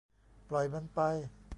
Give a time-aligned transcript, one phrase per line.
[0.49, 0.99] ปล่อยมันไป